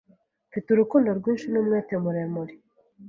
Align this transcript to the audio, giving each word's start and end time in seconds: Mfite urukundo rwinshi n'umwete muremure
Mfite 0.49 0.67
urukundo 0.71 1.09
rwinshi 1.19 1.45
n'umwete 1.49 1.93
muremure 2.03 2.53